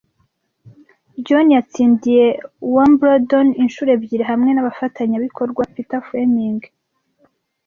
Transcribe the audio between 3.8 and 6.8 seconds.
ebyiri hamwe nabafatanyabikorwa Peter Fleming